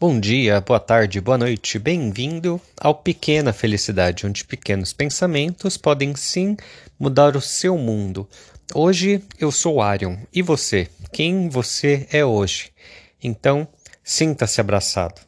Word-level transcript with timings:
Bom 0.00 0.20
dia, 0.20 0.60
boa 0.60 0.78
tarde, 0.78 1.20
boa 1.20 1.36
noite, 1.36 1.76
bem-vindo 1.76 2.60
ao 2.80 2.94
Pequena 2.94 3.52
Felicidade, 3.52 4.28
onde 4.28 4.44
pequenos 4.44 4.92
pensamentos 4.92 5.76
podem 5.76 6.14
sim 6.14 6.56
mudar 6.96 7.36
o 7.36 7.40
seu 7.40 7.76
mundo. 7.76 8.28
Hoje 8.72 9.20
eu 9.40 9.50
sou 9.50 9.82
Arion, 9.82 10.16
e 10.32 10.40
você? 10.40 10.88
Quem 11.12 11.48
você 11.48 12.06
é 12.12 12.24
hoje? 12.24 12.70
Então, 13.20 13.66
sinta-se 14.04 14.60
abraçado. 14.60 15.27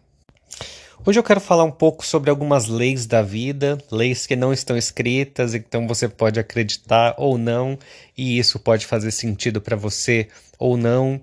Hoje 1.06 1.18
eu 1.18 1.22
quero 1.22 1.40
falar 1.40 1.64
um 1.64 1.70
pouco 1.70 2.04
sobre 2.04 2.28
algumas 2.28 2.66
leis 2.66 3.06
da 3.06 3.22
vida, 3.22 3.78
leis 3.90 4.26
que 4.26 4.36
não 4.36 4.52
estão 4.52 4.76
escritas, 4.76 5.54
então 5.54 5.88
você 5.88 6.06
pode 6.06 6.38
acreditar 6.38 7.14
ou 7.16 7.38
não, 7.38 7.78
e 8.16 8.38
isso 8.38 8.58
pode 8.58 8.84
fazer 8.84 9.10
sentido 9.10 9.62
para 9.62 9.76
você 9.76 10.28
ou 10.58 10.76
não. 10.76 11.18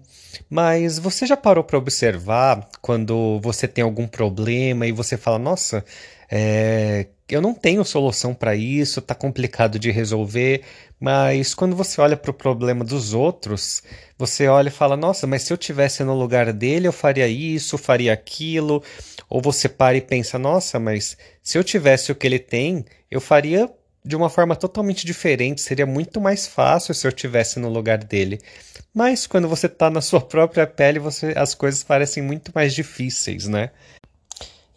Mas 0.49 0.97
você 0.97 1.27
já 1.27 1.37
parou 1.37 1.63
para 1.63 1.77
observar 1.77 2.67
quando 2.81 3.39
você 3.39 3.67
tem 3.67 3.83
algum 3.83 4.07
problema 4.07 4.87
e 4.87 4.91
você 4.91 5.15
fala: 5.15 5.37
Nossa, 5.37 5.85
é, 6.29 7.07
eu 7.29 7.41
não 7.41 7.53
tenho 7.53 7.83
solução 7.83 8.33
para 8.33 8.55
isso, 8.55 9.01
tá 9.01 9.13
complicado 9.13 9.77
de 9.77 9.91
resolver. 9.91 10.63
Mas 10.99 11.53
quando 11.53 11.75
você 11.75 11.99
olha 12.01 12.17
para 12.17 12.31
o 12.31 12.33
problema 12.33 12.83
dos 12.83 13.13
outros, 13.13 13.83
você 14.17 14.47
olha 14.47 14.69
e 14.69 14.71
fala: 14.71 14.97
Nossa, 14.97 15.27
mas 15.27 15.43
se 15.43 15.53
eu 15.53 15.57
tivesse 15.57 16.03
no 16.03 16.17
lugar 16.17 16.51
dele, 16.53 16.87
eu 16.87 16.93
faria 16.93 17.27
isso, 17.27 17.77
faria 17.77 18.13
aquilo. 18.13 18.83
Ou 19.29 19.41
você 19.41 19.67
para 19.69 19.97
e 19.97 20.01
pensa: 20.01 20.39
Nossa, 20.39 20.79
mas 20.79 21.17
se 21.43 21.57
eu 21.57 21.63
tivesse 21.63 22.11
o 22.11 22.15
que 22.15 22.27
ele 22.27 22.39
tem, 22.39 22.85
eu 23.11 23.21
faria 23.21 23.69
de 24.03 24.15
uma 24.15 24.29
forma 24.29 24.55
totalmente 24.55 25.05
diferente, 25.05 25.59
seria 25.59 25.85
muito 25.85 26.21
mais 26.21 26.47
fácil 26.47 26.93
se 26.93 27.05
eu 27.05 27.11
tivesse 27.11 27.59
no 27.59 27.67
lugar 27.69 27.97
dele. 27.97 28.39
Mas 28.93 29.27
quando 29.27 29.49
você 29.49 29.67
está 29.67 29.89
na 29.89 30.01
sua 30.01 30.21
própria 30.25 30.65
pele, 30.65 30.97
você, 30.97 31.33
as 31.35 31.53
coisas 31.53 31.83
parecem 31.83 32.23
muito 32.23 32.51
mais 32.55 32.73
difíceis, 32.73 33.47
né? 33.47 33.69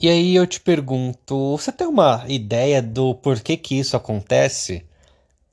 E 0.02 0.08
aí 0.08 0.34
eu 0.34 0.46
te 0.46 0.58
pergunto, 0.58 1.58
você 1.58 1.70
tem 1.70 1.86
uma 1.86 2.24
ideia 2.26 2.80
do 2.80 3.14
porquê 3.16 3.54
que 3.54 3.78
isso 3.78 3.94
acontece? 3.94 4.82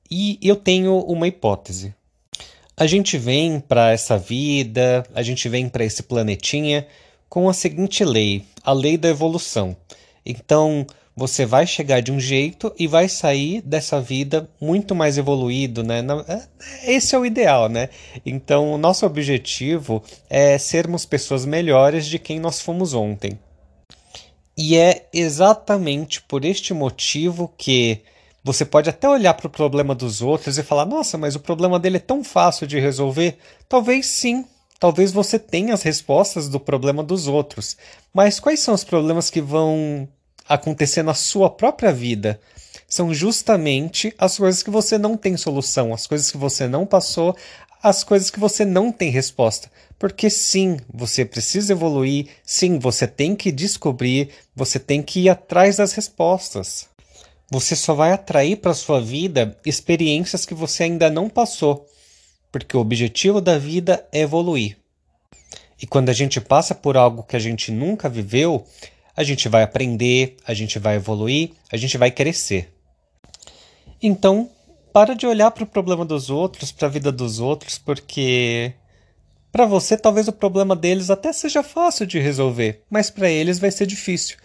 E 0.10 0.40
eu 0.42 0.56
tenho 0.56 1.00
uma 1.00 1.28
hipótese. 1.28 1.94
A 2.78 2.88
gente 2.88 3.18
vem 3.18 3.60
para 3.60 3.92
essa 3.92 4.18
vida, 4.18 5.06
a 5.14 5.22
gente 5.22 5.50
vem 5.50 5.68
para 5.68 5.84
esse 5.84 6.02
planetinha 6.02 6.88
com 7.28 7.50
a 7.50 7.54
seguinte 7.54 8.06
lei, 8.06 8.46
a 8.64 8.72
lei 8.72 8.96
da 8.96 9.10
evolução. 9.10 9.76
Então, 10.26 10.88
você 11.14 11.46
vai 11.46 11.68
chegar 11.68 12.00
de 12.00 12.14
um 12.14 12.20
jeito 12.20 12.74
e 12.80 12.88
vai 12.88 13.10
sair 13.10 13.60
dessa 13.62 14.00
vida 14.00 14.50
muito 14.62 14.96
mais 14.96 15.18
evoluído, 15.18 15.84
né? 15.84 16.02
É, 16.26 16.94
esse 16.94 17.14
é 17.14 17.20
o 17.20 17.26
ideal, 17.26 17.68
né? 17.68 17.90
Então, 18.26 18.72
o 18.72 18.78
nosso 18.78 19.06
objetivo 19.06 20.02
é 20.30 20.58
sermos 20.58 21.06
pessoas 21.06 21.46
melhores 21.46 22.06
de 22.06 22.18
quem 22.18 22.40
nós 22.40 22.62
fomos 22.62 22.94
ontem. 22.94 23.38
E 24.58 24.76
é 24.76 25.08
exatamente 25.14 26.22
por 26.24 26.44
este 26.44 26.74
motivo 26.74 27.54
que 27.56 28.02
você 28.44 28.66
pode 28.66 28.90
até 28.90 29.08
olhar 29.08 29.34
para 29.36 29.48
o 29.48 29.52
problema 29.52 29.94
dos 29.94 30.22
outros 30.22 30.58
e 30.58 30.64
falar: 30.64 30.86
nossa, 30.86 31.18
mas 31.18 31.36
o 31.36 31.40
problema 31.40 31.80
dele 31.80 31.98
é 31.98 32.00
tão 32.00 32.24
fácil 32.24 32.66
de 32.66 32.80
resolver. 32.80 33.38
Talvez 33.70 34.08
sim, 34.08 34.46
talvez 34.80 35.12
você 35.12 35.38
tenha 35.38 35.74
as 35.74 35.84
respostas 35.84 36.50
do 36.50 36.60
problema 36.60 37.04
dos 37.04 37.28
outros. 37.28 37.78
Mas 38.12 38.40
quais 38.40 38.60
são 38.60 38.74
os 38.74 38.84
problemas 38.84 39.30
que 39.30 39.42
vão 39.42 40.08
acontecer 40.50 41.04
na 41.04 41.14
sua 41.14 41.50
própria 41.50 41.94
vida 41.94 42.40
são 42.88 43.14
justamente 43.14 44.16
as 44.18 44.38
coisas 44.38 44.64
que 44.64 44.70
você 44.70 44.98
não 44.98 45.18
tem 45.18 45.36
solução, 45.36 45.94
as 45.94 46.08
coisas 46.08 46.32
que 46.32 46.38
você 46.38 46.68
não 46.68 46.86
passou, 46.86 47.36
as 47.90 48.04
coisas 48.04 48.30
que 48.30 48.40
você 48.40 48.66
não 48.66 48.92
tem 48.92 49.10
resposta. 49.10 49.70
Porque 50.00 50.30
sim, 50.30 50.78
você 50.94 51.26
precisa 51.26 51.74
evoluir, 51.74 52.28
sim, 52.44 52.78
você 52.78 53.08
tem 53.08 53.36
que 53.36 53.52
descobrir, 53.52 54.30
você 54.56 54.80
tem 54.80 55.02
que 55.02 55.22
ir 55.22 55.30
atrás 55.30 55.78
das 55.78 55.94
respostas. 55.94 56.88
Você 57.50 57.76
só 57.76 57.94
vai 57.94 58.12
atrair 58.12 58.58
para 58.58 58.74
sua 58.74 59.02
vida 59.02 59.58
experiências 59.66 60.46
que 60.46 60.54
você 60.54 60.84
ainda 60.84 61.10
não 61.10 61.30
passou, 61.30 61.88
porque 62.52 62.76
o 62.76 62.82
objetivo 62.82 63.42
da 63.42 63.58
vida 63.58 64.06
é 64.12 64.20
evoluir. 64.22 64.78
E 65.82 65.88
quando 65.88 66.10
a 66.10 66.14
gente 66.14 66.42
passa 66.42 66.76
por 66.76 66.98
algo 66.98 67.24
que 67.24 67.36
a 67.36 67.40
gente 67.40 67.72
nunca 67.72 68.10
viveu, 68.10 68.66
a 69.16 69.24
gente 69.24 69.48
vai 69.48 69.64
aprender, 69.64 70.36
a 70.46 70.54
gente 70.54 70.78
vai 70.78 70.96
evoluir, 70.96 71.52
a 71.72 71.78
gente 71.78 71.98
vai 71.98 72.12
crescer. 72.12 72.74
Então, 74.02 74.50
para 74.98 75.14
de 75.14 75.28
olhar 75.28 75.52
para 75.52 75.64
o 75.64 75.68
problema 75.68 76.04
dos 76.04 76.32
outros, 76.32 76.72
para 76.72 76.88
a 76.88 76.90
vida 76.90 77.12
dos 77.12 77.40
outros, 77.40 77.78
porque 77.78 78.74
para 79.52 79.64
você 79.64 79.96
talvez 79.96 80.28
o 80.28 80.34
problema 80.34 80.76
deles 80.76 81.12
até 81.12 81.32
seja 81.32 81.62
fácil 81.62 82.08
de 82.08 82.18
resolver, 82.18 82.82
mas 82.90 83.12
para 83.12 83.30
eles 83.30 83.60
vai 83.60 83.70
ser 83.70 83.86
difícil. 83.86 84.38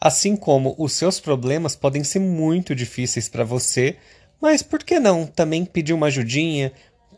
Assim 0.00 0.34
como 0.34 0.74
os 0.76 0.94
seus 0.94 1.20
problemas 1.20 1.76
podem 1.76 2.02
ser 2.02 2.18
muito 2.18 2.74
difíceis 2.74 3.28
para 3.28 3.44
você, 3.44 3.94
mas 4.40 4.60
por 4.60 4.82
que 4.82 4.98
não 4.98 5.24
também 5.24 5.64
pedir 5.64 5.92
uma 5.92 6.08
ajudinha, 6.08 6.72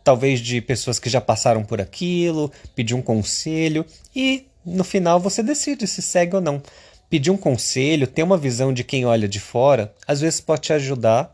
talvez 0.04 0.38
de 0.38 0.60
pessoas 0.60 0.98
que 0.98 1.08
já 1.08 1.22
passaram 1.22 1.64
por 1.64 1.80
aquilo, 1.80 2.52
pedir 2.76 2.92
um 2.92 3.00
conselho 3.00 3.86
e 4.14 4.46
no 4.62 4.84
final 4.84 5.18
você 5.18 5.42
decide 5.42 5.86
se 5.86 6.02
segue 6.02 6.36
ou 6.36 6.42
não. 6.42 6.62
Pedir 7.08 7.30
um 7.30 7.36
conselho, 7.38 8.06
ter 8.06 8.22
uma 8.22 8.36
visão 8.36 8.74
de 8.74 8.84
quem 8.84 9.06
olha 9.06 9.26
de 9.26 9.40
fora, 9.40 9.94
às 10.06 10.20
vezes 10.20 10.42
pode 10.42 10.60
te 10.60 10.72
ajudar 10.74 11.33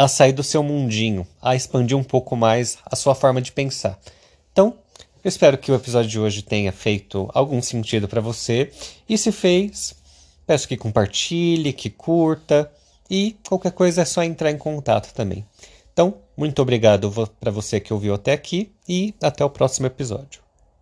a 0.00 0.08
sair 0.08 0.32
do 0.32 0.42
seu 0.42 0.62
mundinho, 0.62 1.26
a 1.42 1.54
expandir 1.54 1.94
um 1.94 2.02
pouco 2.02 2.34
mais 2.34 2.78
a 2.86 2.96
sua 2.96 3.14
forma 3.14 3.38
de 3.42 3.52
pensar. 3.52 4.00
Então, 4.50 4.74
eu 5.22 5.28
espero 5.28 5.58
que 5.58 5.70
o 5.70 5.74
episódio 5.74 6.08
de 6.08 6.18
hoje 6.18 6.40
tenha 6.40 6.72
feito 6.72 7.28
algum 7.34 7.60
sentido 7.60 8.08
para 8.08 8.22
você. 8.22 8.72
E 9.06 9.18
se 9.18 9.30
fez, 9.30 9.94
peço 10.46 10.66
que 10.66 10.78
compartilhe, 10.78 11.74
que 11.74 11.90
curta 11.90 12.72
e 13.10 13.36
qualquer 13.46 13.72
coisa 13.72 14.00
é 14.00 14.06
só 14.06 14.22
entrar 14.22 14.50
em 14.50 14.56
contato 14.56 15.12
também. 15.12 15.44
Então, 15.92 16.14
muito 16.34 16.62
obrigado 16.62 17.12
para 17.38 17.50
você 17.50 17.78
que 17.78 17.92
ouviu 17.92 18.14
até 18.14 18.32
aqui 18.32 18.72
e 18.88 19.14
até 19.22 19.44
o 19.44 19.50
próximo 19.50 19.86
episódio. 19.86 20.49